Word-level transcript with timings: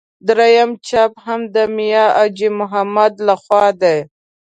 درېیم 0.27 0.71
چاپ 0.87 1.13
هم 1.25 1.41
د 1.53 1.55
میا 1.75 2.05
حاجي 2.17 2.49
محمد 2.59 3.13
له 3.27 3.35
خوا 3.43 3.65
دی. 3.81 3.97